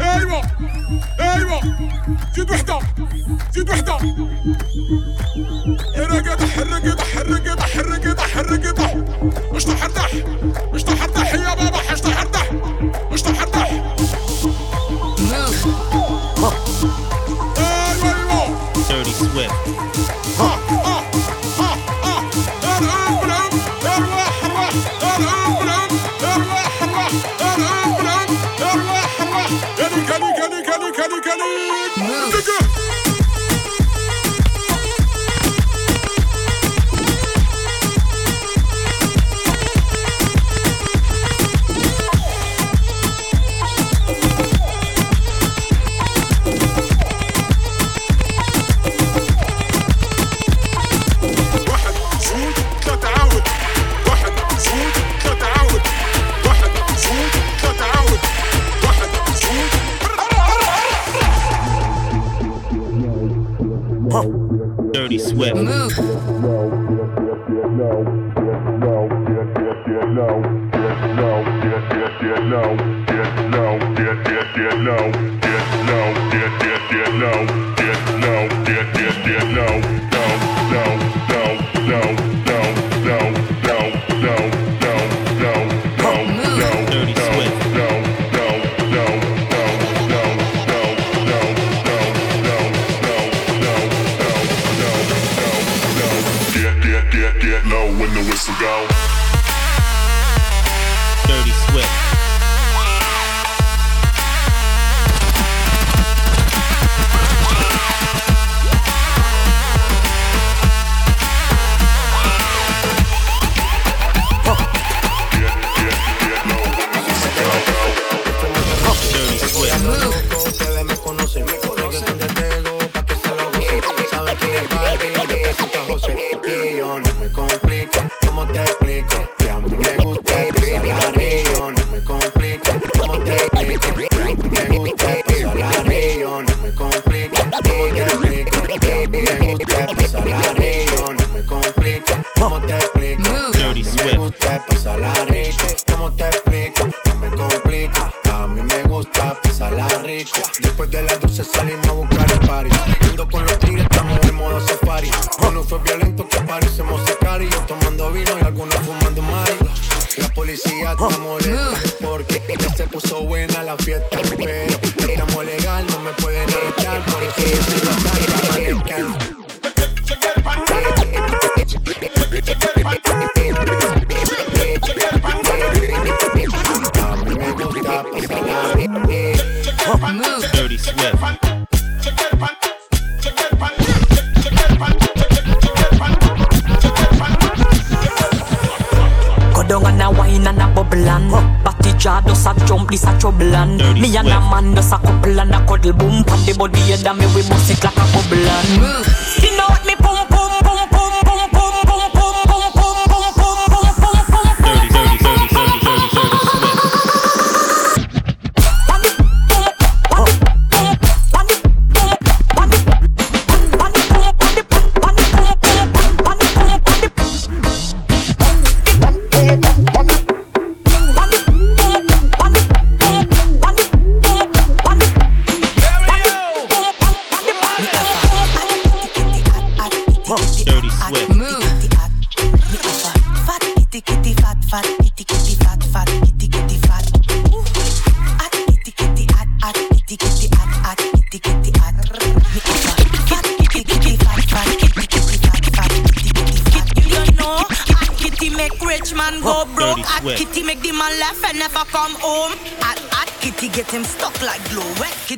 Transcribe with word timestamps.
ايوا 0.00 0.42
ايوا 1.20 1.60
زيد 2.36 2.50
وحدة. 2.50 2.78
زيد 3.52 3.70
وحدة. 3.70 3.98
حرك 5.96 6.84
يا 6.84 6.96
حرك 7.14 7.46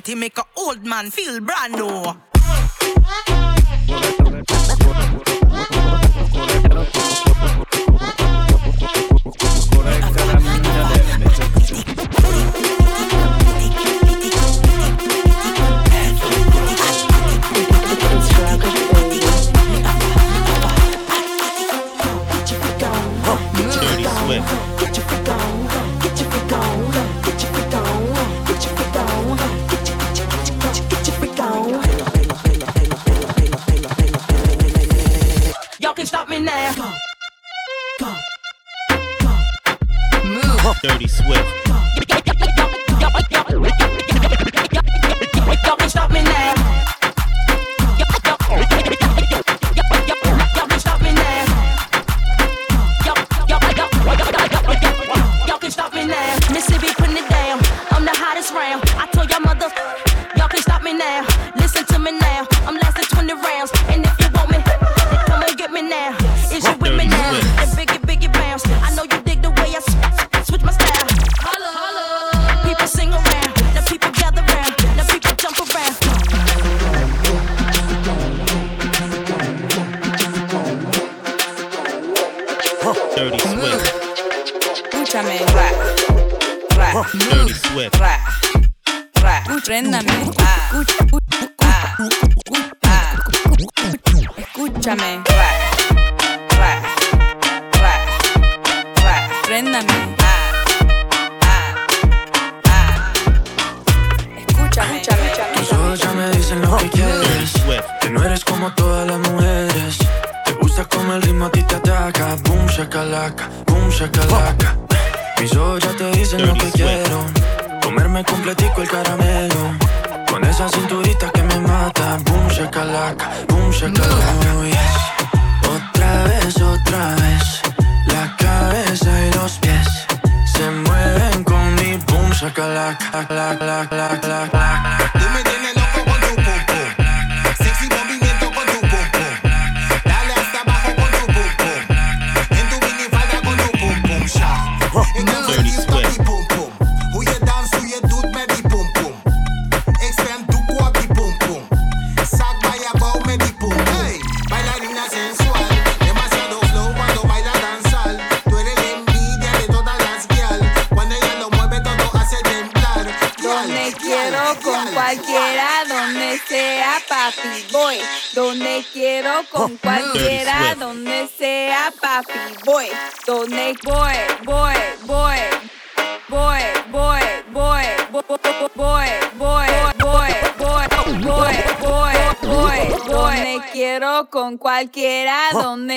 to 0.05 0.15
make 0.17 0.37
an 0.39 0.45
old 0.57 0.85
man 0.85 1.11
feel 1.11 1.41
brand 1.41 1.75
new. 1.75 2.34
this. 41.23 41.44
Dirty 87.19 87.55
Swift. 87.55 87.97
Préndame. 89.65 90.11
Escúchame. 94.37 95.23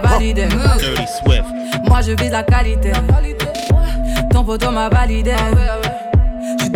validé. 0.00 0.46
Dirty 0.46 1.06
Swift. 1.06 1.48
Moi 1.88 2.00
je 2.02 2.12
vise 2.12 2.30
la 2.30 2.42
qualité. 2.42 2.92
Ton 4.30 4.42
boy, 4.42 4.58
m'a 4.72 4.88
validé. 4.88 5.34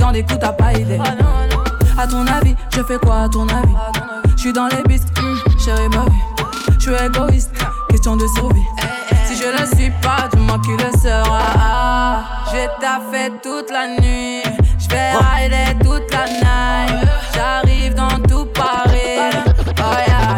j'en 0.06 0.14
écoute, 0.14 0.38
t'as 0.40 0.52
pas 0.52 0.72
idée. 0.72 0.98
Oh 1.00 2.02
ton 2.08 2.26
avis, 2.26 2.54
je 2.74 2.82
fais 2.82 2.98
quoi 2.98 3.22
à 3.22 3.28
ton 3.28 3.48
avis? 3.48 3.74
Ah, 3.76 4.22
je 4.36 4.40
suis 4.40 4.52
dans 4.52 4.68
les 4.68 4.82
bisques, 4.84 5.08
mm, 5.20 5.58
chérie 5.58 5.88
ma 5.88 6.04
vie. 6.04 6.78
Je 6.78 6.80
suis 6.80 7.06
égoïste, 7.06 7.50
question 7.90 8.16
de 8.16 8.26
survie. 8.36 8.62
Eh, 8.78 8.84
eh. 9.10 9.14
Si 9.26 9.36
je 9.36 9.48
le 9.48 9.76
suis 9.76 9.90
pas, 10.02 10.28
du 10.32 10.38
moins 10.40 10.60
qui 10.60 10.70
le 10.70 10.98
sera. 10.98 11.40
Ah, 11.58 12.24
J'ai 12.52 12.68
taffé 12.80 13.32
toute 13.42 13.70
la 13.72 13.88
nuit, 13.88 14.42
je 14.78 14.88
vais 14.88 15.12
oh. 15.14 15.24
rider 15.34 15.76
toute 15.80 16.12
la 16.12 16.26
night. 16.26 17.08
J'arrive 17.34 17.94
dans 17.94 18.20
tout 18.28 18.46
Paris. 18.46 19.42
Oh 19.78 19.96
yeah. 20.06 20.36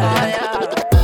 Oh, 0.55 0.97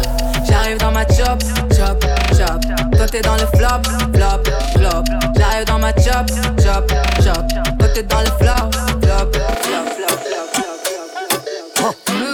J'arrive 0.47 0.77
dans 0.79 0.91
ma 0.91 1.03
chop, 1.03 1.43
chop, 1.71 2.03
chop. 2.35 2.61
Toi 2.97 3.05
t'es 3.11 3.21
dans 3.21 3.35
le 3.35 3.45
flop, 3.57 3.83
flop, 4.13 4.43
flop. 4.75 5.03
J'arrive 5.37 5.65
dans 5.65 5.79
ma 5.79 5.91
chop, 5.91 6.27
chop, 6.57 6.91
chop. 7.23 7.84
dans 8.03 8.19
le 8.19 8.25
flop. 8.25 8.71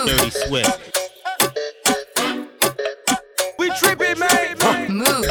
Dirty 0.07 0.31
Swift. 0.31 0.79
We 3.59 3.69
tripping, 3.77 4.17
man. 4.17 4.55
Move. 4.89 5.25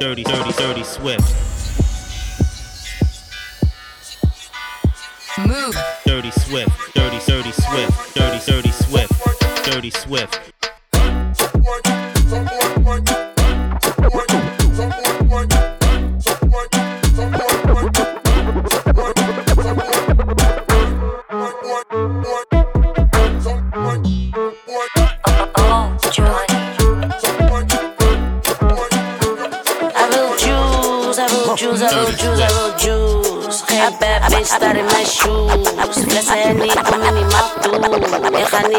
Dirty, 0.00 0.24
dirty, 0.24 0.52
dirty 0.52 0.84
Swift. 0.84 1.34
Move. 5.38 5.76
Dirty 6.06 6.30
Swift, 6.30 6.70
dirty, 6.94 7.18
dirty 7.26 7.52
Swift, 7.52 8.14
dirty, 8.14 8.50
dirty 8.50 8.70
Swift, 8.70 9.12
dirty 9.64 9.90
Swift. 9.90 10.55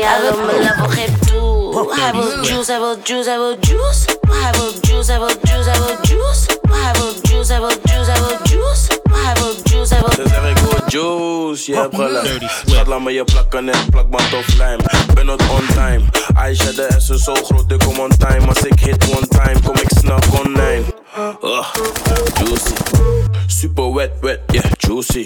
Ik 0.08 0.14
will 0.22 0.46
mijn 0.46 0.60
level, 0.60 0.88
geef 0.90 1.20
toe. 1.20 1.94
Hij 1.96 2.12
wil 2.12 2.44
juice, 2.46 2.74
I 2.74 2.80
will 2.80 2.98
juice, 3.04 3.30
I 3.30 3.38
will 3.38 3.58
juice. 3.60 4.06
I 4.28 4.58
will 4.58 4.74
juice, 4.82 5.14
I 5.14 5.18
will 5.20 5.36
juice, 5.44 5.70
I 5.70 5.80
will 5.80 5.98
juice. 6.02 6.60
I 6.66 6.92
will 7.00 7.14
juice, 7.22 7.52
hij 7.52 7.62
wil 7.62 7.72
juice, 7.84 8.12
hij 8.12 8.20
wil 8.20 8.38
juice. 8.44 8.97
Hij 9.24 9.34
wil 9.34 9.54
juice, 9.64 9.94
hij 9.94 10.04
wil 10.04 10.12
Ze 10.12 10.24
zeggen 10.30 10.50
ik 10.50 10.58
wil 10.58 10.80
juice, 10.88 11.72
je 11.72 11.78
hebt 11.78 11.96
gelijk 11.96 12.24
Dirty 12.24 12.48
Swift. 12.48 12.70
Schat, 12.70 12.88
laat 12.88 13.02
me 13.02 13.12
je 13.12 13.24
plakken 13.24 13.70
en 13.70 13.90
plak 13.90 14.10
maar 14.10 14.30
tof 14.30 14.58
lijm 14.58 14.80
Ben 15.14 15.26
not 15.26 15.42
on 15.50 15.68
time 15.74 16.02
Aisha, 16.34 16.72
de 16.72 16.88
S 16.98 17.10
is 17.10 17.24
zo 17.24 17.34
groot, 17.34 17.72
ik 17.72 17.80
kom 17.80 18.00
on 18.00 18.12
time 18.18 18.48
Als 18.48 18.60
ik 18.60 18.80
hit 18.80 19.04
one 19.16 19.28
time, 19.28 19.62
kom 19.66 19.76
ik 19.76 19.90
snel 20.00 20.20
konijn 20.32 20.86
Ugh, 21.42 21.68
juicy 22.34 22.74
Super 23.48 23.94
wet, 23.94 24.12
wet, 24.22 24.40
yeah, 24.48 24.72
juicy 24.78 25.24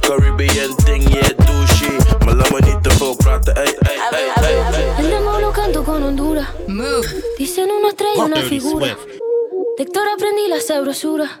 Caribbean 0.00 0.74
thing, 0.84 1.02
yeah, 1.12 1.30
douchey 1.36 1.96
Maar 2.24 2.34
laat 2.34 2.50
me 2.50 2.60
niet 2.60 2.82
te 2.82 2.90
veel 2.90 3.16
praten, 3.16 3.56
ey, 3.56 3.62
ey, 3.80 3.98
ey, 4.10 4.44
ey, 4.44 4.54
ey 4.72 5.04
Andamos 5.04 5.40
locando 5.40 5.82
con 5.82 6.02
Honduras. 6.02 6.48
Move. 6.68 7.06
Dicen 7.38 7.70
una 7.70 7.88
estrella, 7.88 8.24
una 8.24 8.34
Dirty 8.36 8.48
figura. 8.60 8.86
Swift. 8.86 9.06
De 9.76 9.82
Héctor 9.82 10.08
aprendí 10.14 10.48
la 10.48 10.60
sabrosura. 10.60 11.40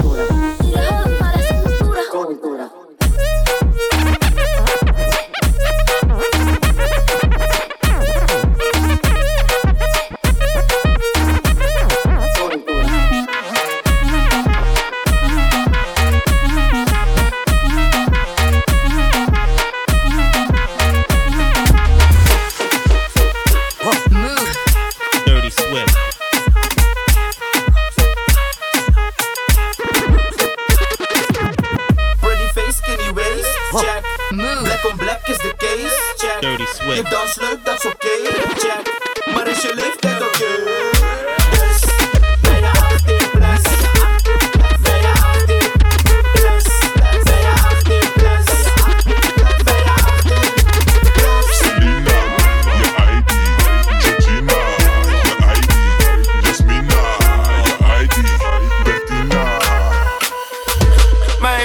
Je 37.01 37.07
Swift. 37.07 37.21
dans 37.21 37.35
leuk, 37.35 37.65
dat 37.65 37.77
is 37.77 37.85
oké, 37.85 38.07
check. 38.57 38.99
Maar 39.35 39.47
is 39.47 39.61
je 39.61 39.73
leeftijd 39.75 40.21
oké? 40.21 40.79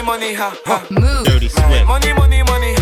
Money, 0.05 0.35
ha, 0.35 0.53
ha. 0.65 0.83
Dirty 1.25 1.49
Swift. 1.49 1.85
Money, 1.85 2.13
money, 2.15 2.43
money, 2.43 2.76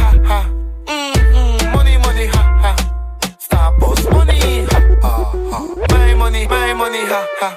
money, 6.84 7.00
money, 7.00 7.12
ha, 7.12 7.26
ha. 7.40 7.48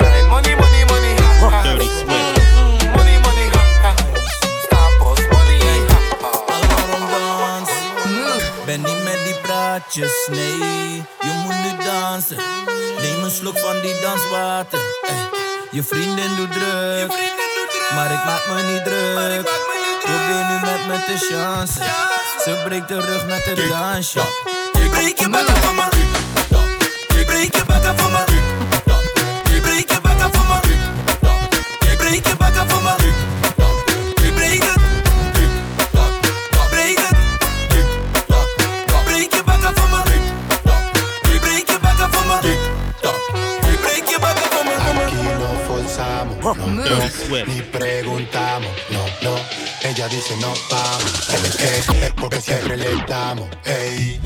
My 0.00 0.18
money, 0.30 0.54
money, 0.56 0.82
money, 0.90 1.12
ha, 1.20 1.50
ha. 1.50 1.62
Dirty 1.62 1.86
Swift. 1.86 2.38
Mm, 2.58 2.90
money, 2.96 3.16
money, 3.26 3.46
ha, 3.54 3.62
ha. 3.82 3.92
Stop 4.64 5.02
us, 5.10 5.20
money, 5.34 5.58
ha, 5.90 5.98
ha. 6.22 6.30
Waarom 6.80 7.04
dans? 7.10 7.70
Ben 8.66 8.80
niet 8.82 9.02
met 9.04 9.20
die 9.24 9.34
praatjes, 9.42 10.28
nee. 10.30 11.02
Je 11.26 11.32
moet 11.42 11.58
nu 11.64 11.84
dansen. 11.84 12.36
Neem 13.02 13.22
een 13.22 13.30
slok 13.30 13.58
van 13.58 13.80
die 13.80 14.00
danswater. 14.00 14.80
Ey, 15.02 15.22
je 15.70 15.82
vriendin 15.82 16.36
doet 16.36 16.52
druk. 16.52 17.12
Maar 17.94 18.12
ik 18.12 18.24
maak 18.24 18.44
me 18.48 18.62
niet 18.62 18.84
druk. 18.84 19.50
Probeer 20.02 20.44
nu 20.50 20.56
met 20.70 20.86
me 20.86 21.04
te 21.06 21.26
chansen. 21.30 21.82
Ze 22.44 22.62
breekt 22.64 22.88
de 22.88 23.00
rug 23.00 23.26
met 23.26 23.44
het 23.44 23.68
dansje. 23.68 24.20
Ik 24.82 24.90
breek 24.90 25.18
je 25.18 25.28
bakken 25.28 25.56
van 25.56 25.74
mijn 25.74 25.90
Ik 27.20 27.26
breek 27.26 27.54
je 27.56 27.64
bakken 27.64 27.98
van 27.98 28.12
mijn 28.12 28.47
dice 50.08 50.36
no 50.40 50.52
vamos, 50.70 51.24
¿sabes 51.26 51.56
qué? 51.56 52.12
Porque 52.16 52.40
siempre 52.40 52.76
le 52.76 52.96
damos, 53.06 53.48
ey, 53.64 54.20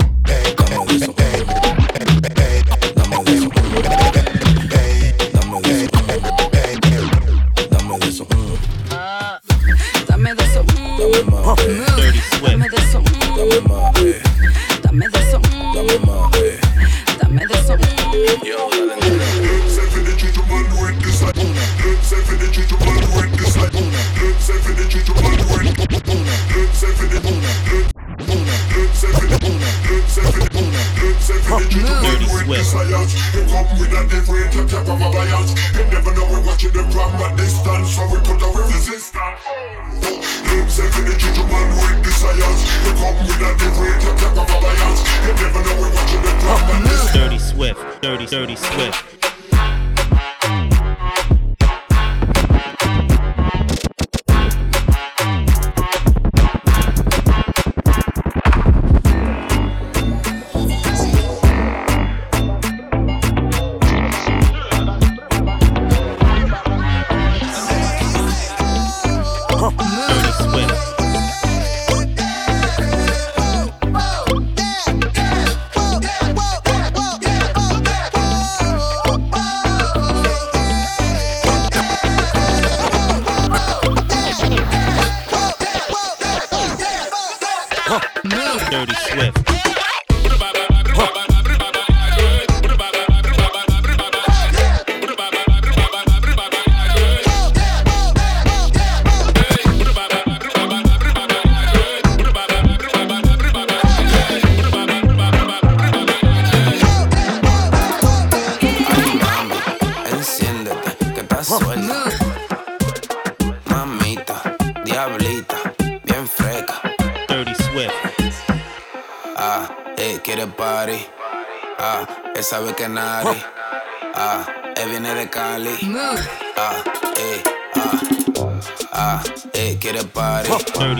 Dirty 47.12 47.38
Swift. 47.38 48.02
Dirty, 48.02 48.26
dirty 48.26 48.56
Swift. 48.56 49.21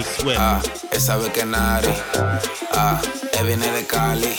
Swift. 0.05 0.39
Ah, 0.39 0.61
él 0.91 1.01
sabe 1.01 1.31
que 1.31 1.45
Nari, 1.45 1.93
ah, 2.73 3.01
él 3.39 3.47
viene 3.47 3.71
de 3.73 3.85
Cali. 3.87 4.39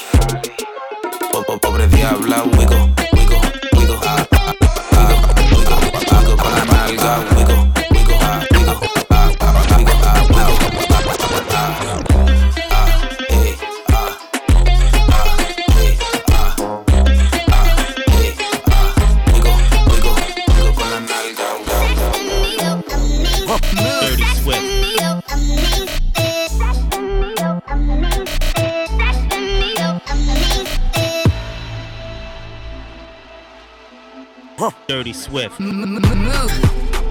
Dirty 34.93 35.12
Swift. 35.12 35.59
Move. 35.59 37.02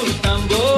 un 0.00 0.12
tambor. 0.20 0.77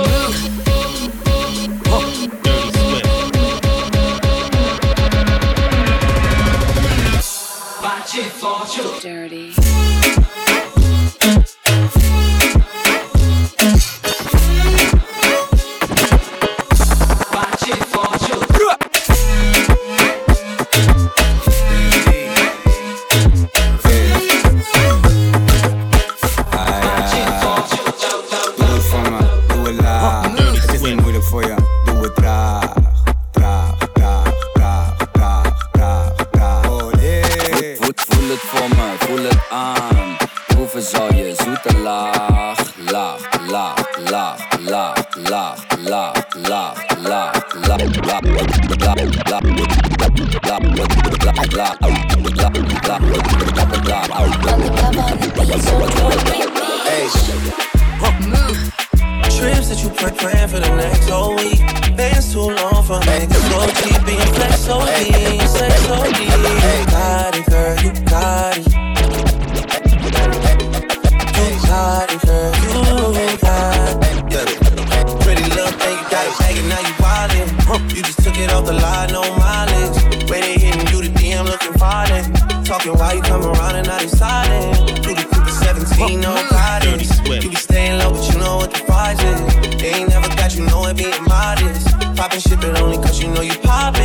only 92.91 93.07
cause 93.07 93.23
you 93.23 93.29
know 93.29 93.41
you 93.41 93.55
poppin', 93.61 94.03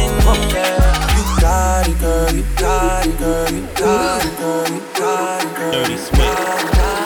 yeah. 0.53 1.17
You 1.17 1.41
got 1.41 1.87
it, 1.87 1.99
girl, 1.99 2.33
you 2.33 2.43
got 2.55 3.05
it, 3.05 3.17
girl, 3.17 3.51
you 3.51 3.67
got 3.75 4.25
it, 4.25 4.37
girl, 4.37 4.67
you 4.69 4.81
got 4.95 5.43
it, 5.43 5.55
girl. 5.55 5.71
Dirty 5.71 5.97
Swift. 5.97 7.04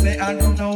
say 0.00 0.18
I 0.18 0.32
don't 0.34 0.58
know. 0.58 0.69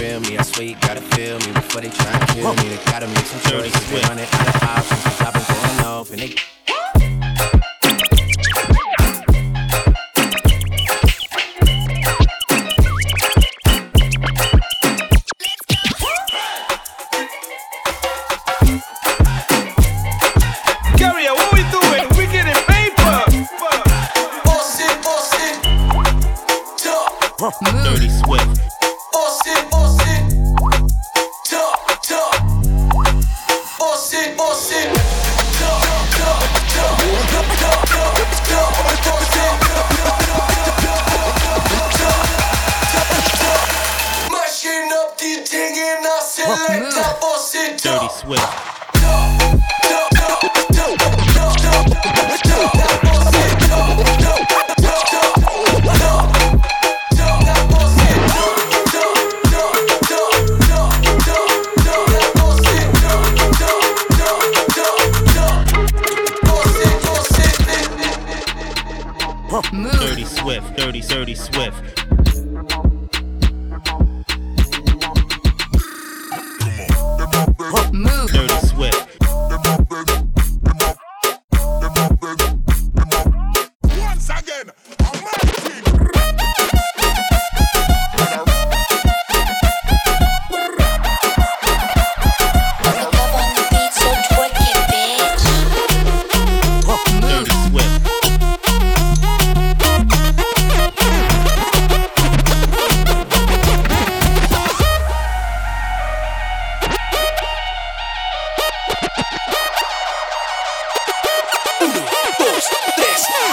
real 0.00 0.20
me. 0.20 0.38
I 0.38 0.42
swear 0.42 0.66
you 0.66 0.76
gotta 0.80 1.00
feel 1.00 1.38
me 1.40 1.52
before 1.52 1.80
they 1.80 1.88
try 1.90 2.12
and 2.12 2.28
kill 2.30 2.54
me. 2.54 2.68
They 2.68 2.84
gotta 2.84 3.08
make 3.08 3.26
some 3.26 3.40
choices. 3.50 3.90
They 3.90 4.00
run 4.08 4.18
it 4.18 4.32
out 4.34 4.48
of 4.48 4.62
options, 4.62 5.02
cause 5.02 5.20
I've 5.20 5.32
been 5.34 5.46
going 5.48 5.86
off 5.86 6.10
and 6.10 6.20
they. 6.20 7.71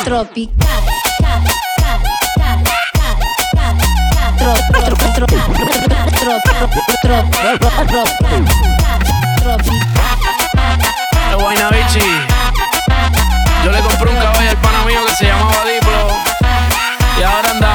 Tropical. 0.03 0.55
Tropical. 4.37 5.49
Bichi. 11.71 11.99
Yo 13.63 13.71
le 13.71 13.79
compré 13.81 14.09
un 14.09 14.15
caballo 14.15 14.49
al 14.49 14.57
pana 14.57 14.85
mío 14.85 15.05
que 15.05 15.15
se 15.15 15.25
llamaba 15.25 15.63
Diplo. 15.65 16.07
Y 17.19 17.23
ahora 17.23 17.51
anda 17.51 17.68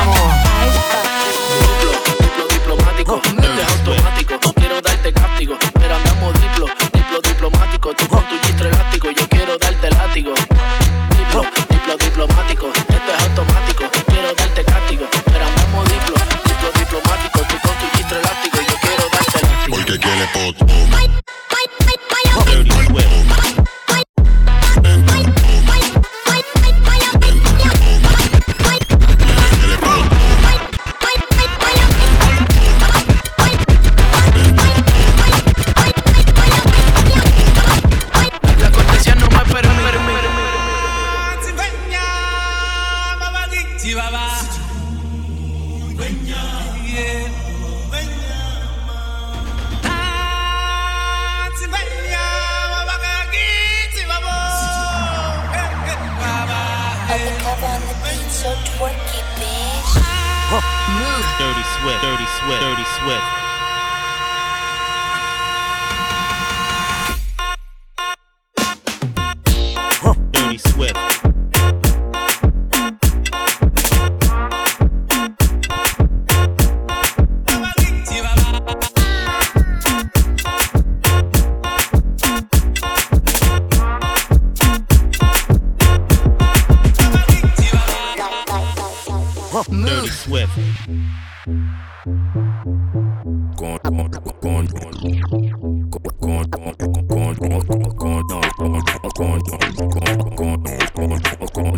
off, 89.64 89.72
move. 89.72 89.86
Dirty 89.86 90.08
Swift. 90.08 90.58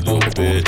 Little 0.07 0.31
bit. 0.35 0.66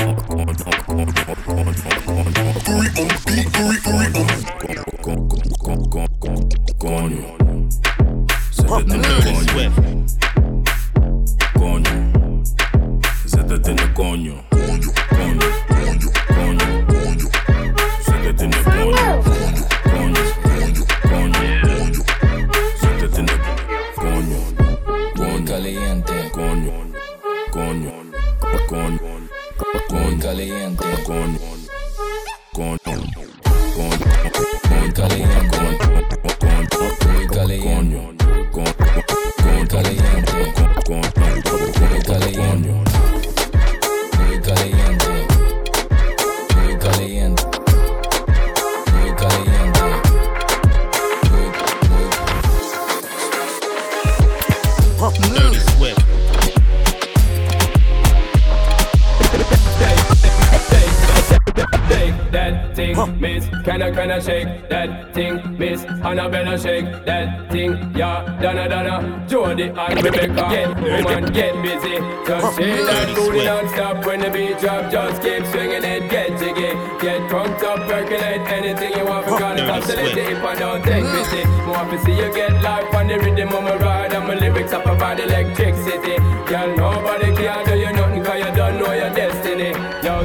and 69.79 70.03
Rebecca. 70.03 70.47
Get 70.51 70.69
woman, 70.77 71.33
get 71.33 71.55
busy. 71.63 71.99
Just 72.27 72.57
say 72.57 72.83
that 72.83 73.15
booty 73.15 73.45
non-stop 73.45 74.05
when 74.05 74.21
the 74.21 74.31
beat 74.31 74.59
drop. 74.59 74.91
Just 74.91 75.23
keep 75.23 75.47
swinging 75.47 75.85
it, 75.85 76.11
get 76.11 76.39
jiggy. 76.39 76.75
Get 77.01 77.29
crunked 77.31 77.63
up, 77.63 77.87
percolate 77.87 78.43
anything 78.51 78.93
you 78.99 79.05
want. 79.05 79.27
Because 79.27 79.61
it's 79.61 79.71
hostility 79.71 80.21
if 80.21 80.43
I 80.43 80.55
don't 80.55 80.83
take 80.83 81.05
pity. 81.05 81.45
More 81.67 81.85
to 81.85 81.99
see 82.05 82.17
you 82.17 82.33
get 82.35 82.63
life 82.63 82.93
on 82.95 83.07
the 83.07 83.19
rhythm 83.19 83.49
of 83.55 83.63
my 83.63 83.77
ride. 83.77 84.13
And 84.13 84.27
my 84.27 84.35
lyrics 84.35 84.73
up 84.73 84.87
about 84.87 85.21
electricity. 85.21 86.19
Girl, 86.47 86.77
nobody 86.77 87.35
can 87.37 87.65
do 87.65 87.75
you 87.79 87.93
nothing 87.93 88.21
because 88.21 88.41
you 88.45 88.53
don't 88.57 88.79
know 88.79 88.93
your 88.93 89.11
destiny. 89.15 89.73
Yo. 90.03 90.25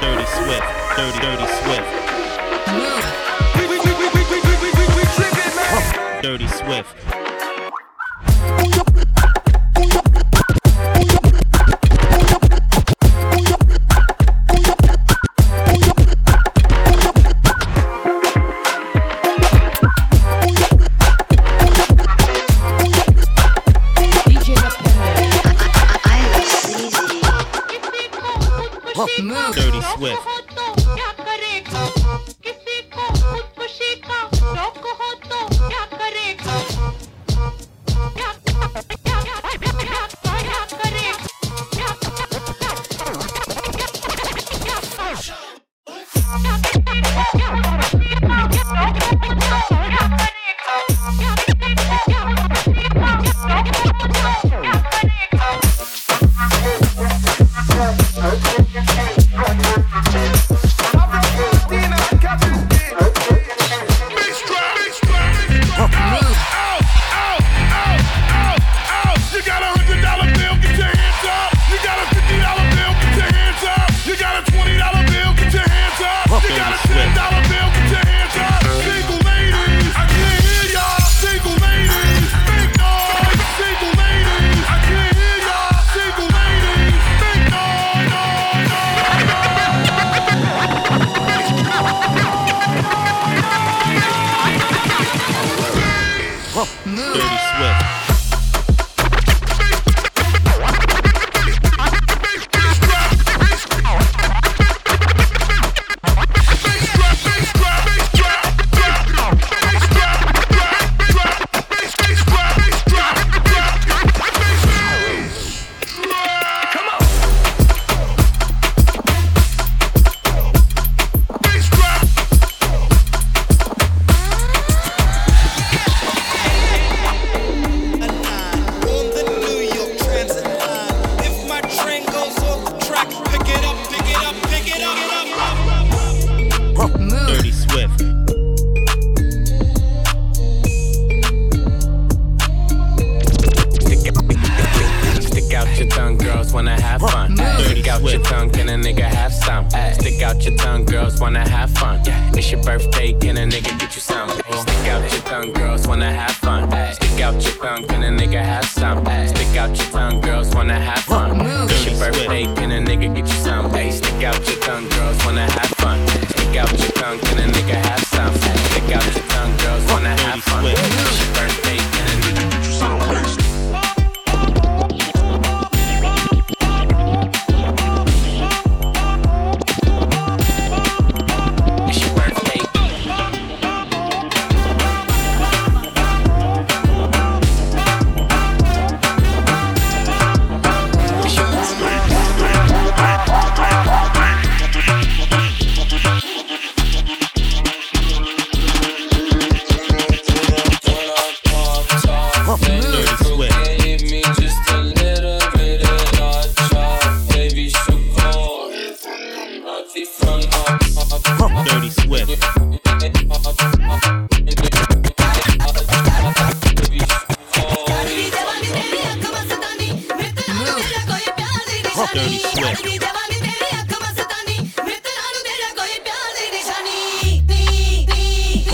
Dirty 0.00 0.26
Swift, 0.34 0.66
dirty, 0.96 1.18
dirty 1.20 1.46
Swift. 1.62 1.88
Dirty 6.22 6.48
Swift. 6.48 7.15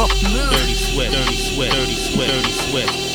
Dirty 0.09 0.75
sweat. 0.75 1.13
Dirty 1.13 1.37
sweat. 1.37 1.71
Dirty 1.71 1.95
sweat. 1.95 2.29
Dirty 2.29 2.51
sweat. 2.51 3.12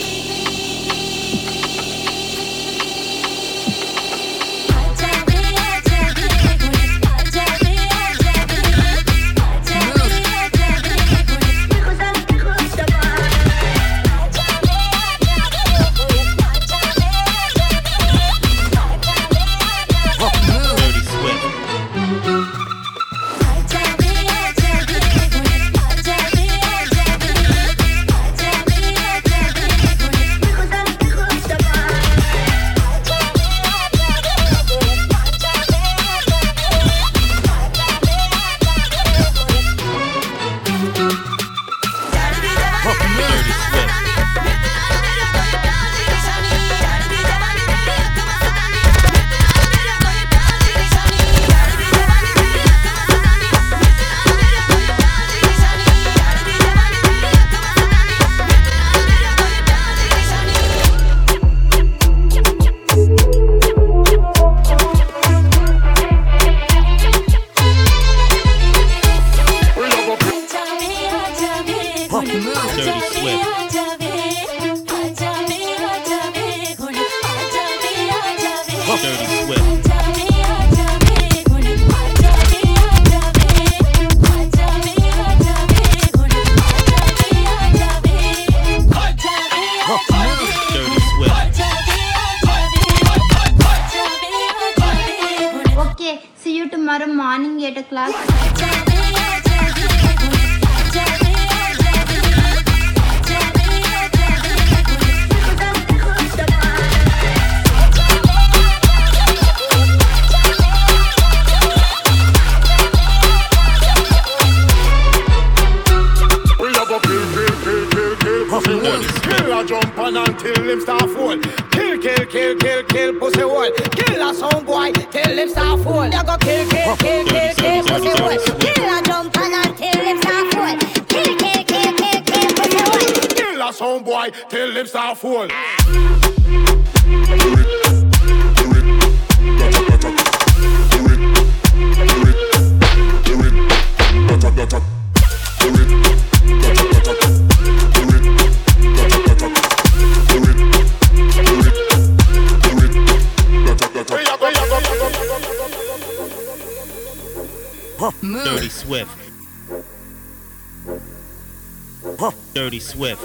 Dirty 162.78 162.86
Swift. 162.86 163.22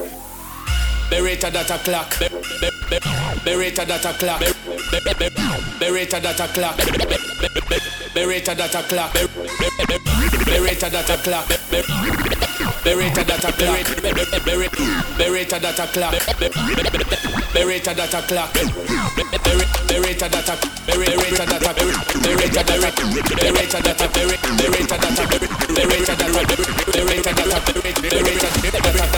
Beretta 1.11 1.50
data 1.50 1.78
clock. 1.78 2.16
Beretta 3.44 3.84
data 3.84 4.12
clock. 4.14 4.40
Beretta 5.78 6.20
data 6.20 6.48
clock. 6.48 6.76
Beretta 8.14 8.55
data 8.55 8.82
clock. 8.82 9.12
Beretta 10.44 10.88
data 10.88 11.16
clock. 11.18 11.48
Beretta 12.84 13.24
data 13.24 13.53
clock. 13.53 13.86
Beretta 15.18 15.59
data 15.59 15.86
clock. 15.86 16.16
Beretta 17.59 17.94
data 17.94 18.22
clock. 18.22 18.53
Beretta 19.92 20.28
data 20.28 20.57
Beretta 20.86 21.18
data 21.18 21.42
Beretta 21.42 21.46
data 21.46 21.74
Beretta 23.36 23.80
data 23.80 24.09
Beretta 24.09 24.09
data 24.09 24.09
Beretta 24.57 24.96
data 24.96 25.26
Beretta 26.92 27.32
data 27.32 27.61
Beretta 28.00 28.90
data 28.92 29.11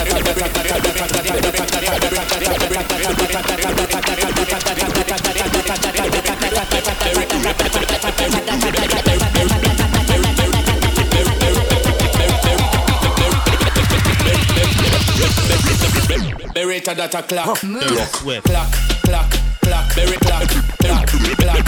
Beretta 16.55 16.95
that 16.95 17.15
a 17.15 17.23
clock, 17.23 17.59
clock, 17.59 18.71
clock, 19.03 19.31
clock, 19.61 19.87
beretta 19.95 20.19
clock, 20.19 20.49
clock, 20.79 21.07
clock, 21.35 21.65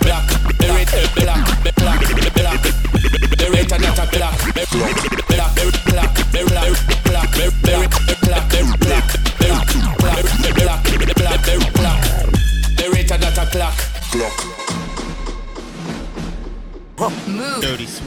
clock, 0.00 0.28
beretta 0.58 1.02
clock. 1.14 1.29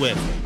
with. 0.04 0.43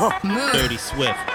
Dirty 0.00 0.78
Swift. 0.78 1.29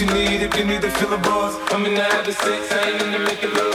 you 0.00 0.06
need 0.14 0.40
if 0.40 0.56
you 0.56 0.64
need 0.64 0.80
to 0.80 0.90
feel 0.90 1.10
the 1.10 1.18
buzz. 1.18 1.54
I'm 1.72 1.84
in 1.84 1.94
the 1.94 2.02
habit 2.02 2.28
of 2.28 2.34
six. 2.34 2.72
I 2.72 2.90
ain't 2.90 3.02
in 3.02 3.12
the 3.12 3.18
making 3.18 3.52
love. 3.52 3.69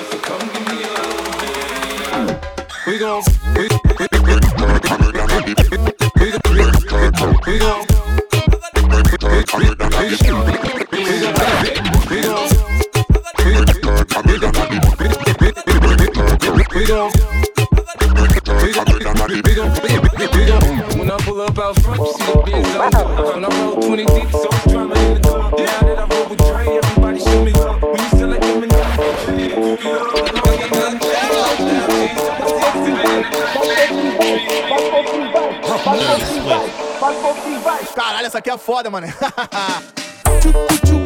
Caralho, 38.25 38.27
essa 38.27 38.39
aqui 38.39 38.49
é 38.49 38.57
foda, 38.57 38.89
mano. 38.89 39.07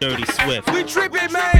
Dirty 0.00 0.24
Swift. 0.32 0.72
We 0.72 0.82
tripping, 0.84 1.30
man. 1.30 1.59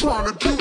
trying 0.00 0.32
to 0.38 0.56
do 0.56 0.59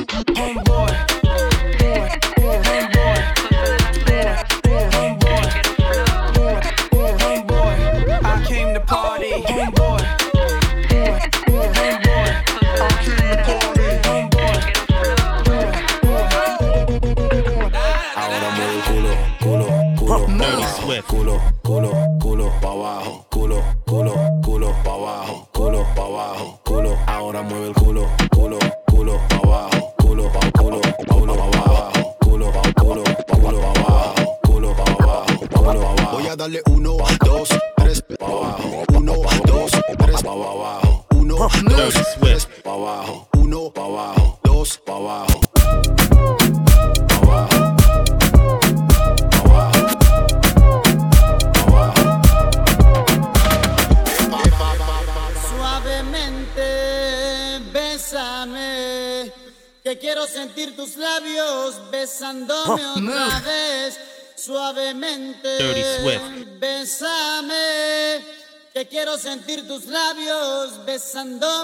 pasando 71.20 71.59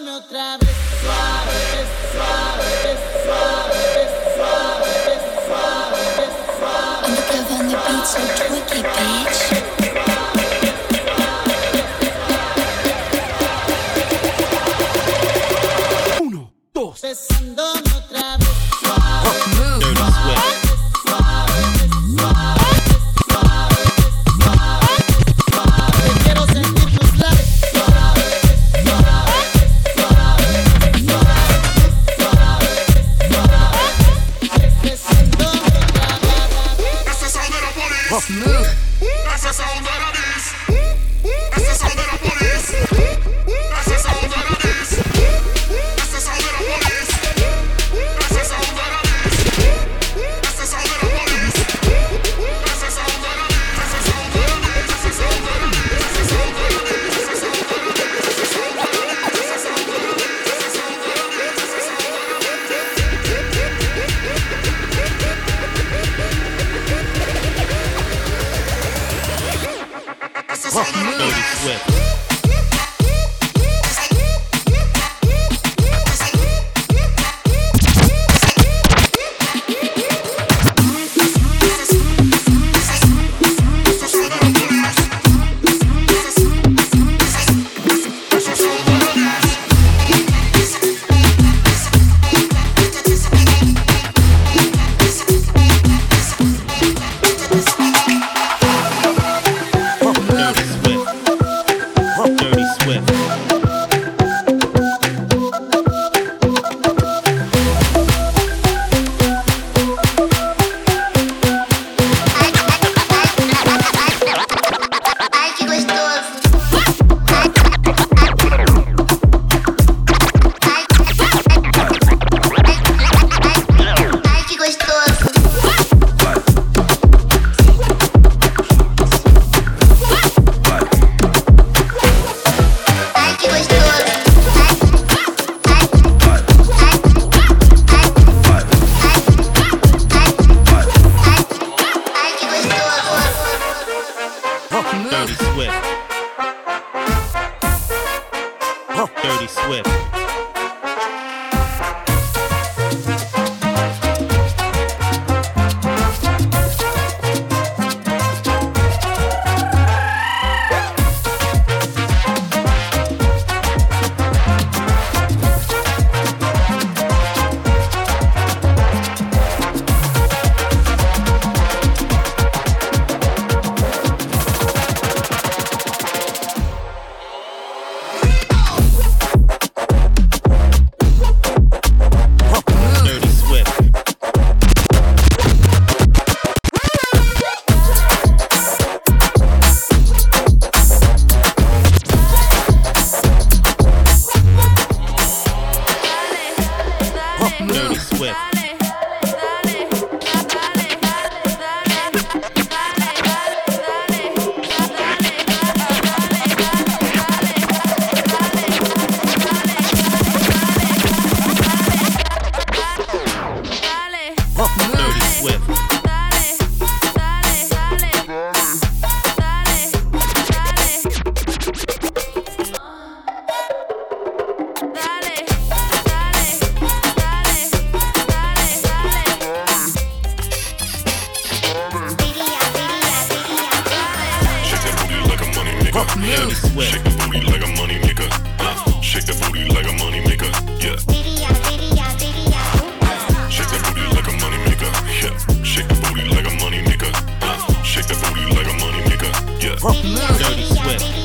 Dirty 249.82 250.64
Swift. 250.64 251.25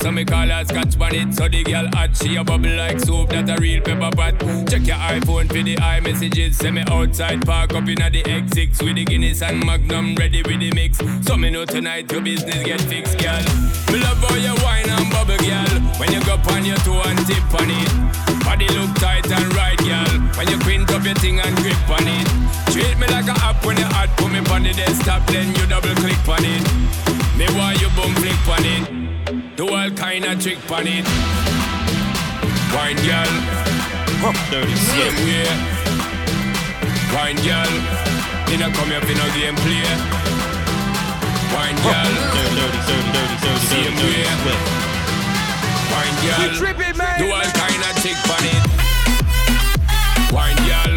So 0.00 0.10
me 0.12 0.24
call 0.24 0.48
her 0.48 0.64
scotch 0.64 0.98
bonnet, 0.98 1.34
so 1.34 1.48
the 1.48 1.62
girl 1.64 1.88
hot, 1.92 2.16
she 2.16 2.36
a 2.36 2.44
bubble 2.44 2.74
like 2.76 3.00
soup, 3.00 3.30
that 3.30 3.48
a 3.48 3.60
real 3.60 3.80
pepper 3.80 4.14
pot. 4.14 4.38
Check 4.68 4.86
your 4.86 4.96
iPhone 4.96 5.48
for 5.48 5.62
the 5.62 5.76
iMessages, 5.76 6.54
send 6.54 6.76
me 6.76 6.84
outside, 6.88 7.44
park 7.44 7.74
up 7.74 7.88
inna 7.88 8.10
the 8.10 8.22
X6 8.22 8.82
with 8.82 8.96
the 8.96 9.04
Guinness 9.04 9.42
and 9.42 9.64
Magnum 9.64 10.14
ready 10.14 10.42
with 10.42 10.60
the 10.60 10.72
mix. 10.72 10.98
So 11.26 11.36
me 11.36 11.50
know 11.50 11.64
tonight 11.64 12.10
your 12.12 12.20
business 12.20 12.64
get 12.64 12.80
fixed, 12.82 13.18
girl. 13.18 13.42
Me 13.92 13.98
love 14.00 14.18
how 14.18 14.34
you 14.36 14.54
wine 14.62 14.88
and 14.88 15.10
bubble, 15.10 15.36
girl. 15.38 15.80
When 15.98 16.12
you 16.12 16.22
go 16.24 16.36
on 16.52 16.64
your 16.64 16.76
toe 16.78 17.02
and 17.04 17.18
tip 17.26 17.54
on 17.54 17.70
it. 17.70 18.18
Body 18.44 18.68
look 18.68 18.94
tight 18.96 19.30
and 19.30 19.54
right, 19.54 19.78
girl. 19.78 20.20
When 20.36 20.48
you 20.48 20.58
quint 20.60 20.90
up 20.90 21.04
your 21.04 21.14
thing 21.16 21.40
and 21.40 21.56
grip 21.56 21.76
on 21.88 22.06
it. 22.06 22.26
Treat 22.72 22.96
me 22.98 23.06
like 23.08 23.28
a 23.28 23.36
app 23.42 23.64
when 23.64 23.76
you 23.76 23.84
hot. 23.84 24.08
Put 24.16 24.32
me 24.32 24.38
on 24.50 24.62
the 24.62 24.72
desktop, 24.72 25.26
then 25.26 25.54
you 25.54 25.66
double 25.66 25.94
click 25.96 26.28
on 26.28 26.44
it. 26.44 26.62
Me 27.36 27.46
want 27.56 27.80
you 27.80 27.88
boom 27.90 28.14
flick 28.14 28.48
on 28.48 28.64
it. 28.64 28.97
Do 29.58 29.66
all 29.66 29.90
kind 29.90 30.24
of 30.24 30.40
trick 30.40 30.70
on 30.70 30.86
it. 30.86 31.02
Wine, 32.70 32.94
girl. 33.02 33.34
Dirty 34.54 34.76
Same 34.78 35.18
way. 35.26 35.50
Wine, 37.10 37.34
girl. 37.42 37.66
You 38.46 38.62
know 38.62 38.70
come 38.70 38.86
here 38.86 39.02
for 39.02 39.18
no 39.18 39.26
game 39.34 39.58
play. 39.58 39.82
Wine, 41.50 41.74
girl. 41.82 42.06
Dirty, 42.38 42.54
dirty, 42.54 42.78
dirty, 42.86 43.10
dirty, 43.10 43.34
dirty, 43.42 43.66
Same 43.66 43.98
dirty, 43.98 43.98
dirty 43.98 44.14
way. 44.14 44.30
Swift. 44.46 44.62
Wine, 45.90 46.14
girl. 46.22 46.38
We 46.38 46.54
tripping, 46.54 46.94
man. 46.94 47.18
Do 47.18 47.26
all 47.34 47.50
kind 47.58 47.82
of 47.82 47.98
trick 47.98 48.14
on 48.30 48.46
it. 48.46 48.62
Wine, 50.30 50.54
girl. 50.70 50.94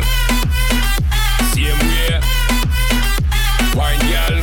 Same 1.49 1.81
way. 1.89 2.13
Wine, 3.73 4.05
girl. 4.05 4.37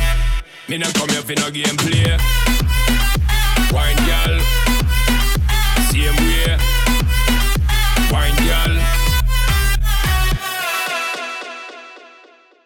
Me 0.66 0.74
no 0.76 0.90
come 0.90 1.08
here 1.10 1.22
for 1.22 1.38
no 1.38 1.52
game 1.52 1.76
play. 1.78 2.18
Wine, 2.18 2.47